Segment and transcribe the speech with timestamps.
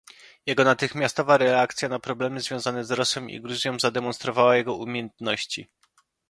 [0.45, 5.67] Jego natychmiastowa reakcja na problemy związane z Rosją i Gruzją zademonstrowała jego umiejętności